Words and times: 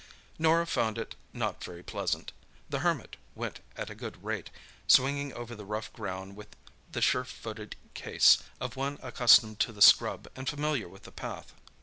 Norah 0.39 0.65
found 0.65 0.97
it 0.97 1.13
not 1.31 1.63
very 1.63 1.83
pleasant. 1.83 2.31
The 2.71 2.79
Hermit 2.79 3.17
went 3.35 3.59
at 3.77 3.91
a 3.91 3.93
good 3.93 4.23
rate, 4.23 4.49
swinging 4.87 5.31
over 5.33 5.53
the 5.53 5.63
rough 5.63 5.93
ground 5.93 6.35
with 6.35 6.55
the 6.91 7.01
sure 7.03 7.23
footed 7.23 7.75
case 7.93 8.39
of 8.59 8.75
one 8.75 8.97
accustomed 9.03 9.59
to 9.59 9.71
the 9.71 9.79
scrub 9.79 10.27
and 10.35 10.49
familiar 10.49 10.87
with 10.89 11.03
the 11.03 11.11
path. 11.11 11.53